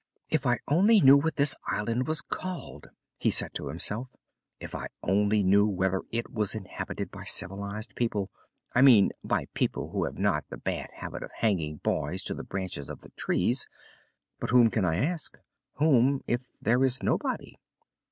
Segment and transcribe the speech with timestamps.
[0.29, 2.87] "If I only knew what this island was called!"
[3.19, 4.09] he said to himself.
[4.59, 8.31] "If I only knew whether it was inhabited by civilized people
[8.73, 12.43] I mean, by people who have not the bad habit of hanging boys to the
[12.43, 13.67] branches of the trees.
[14.39, 15.37] But whom can I ask?
[15.75, 17.57] Whom, if there is nobody?"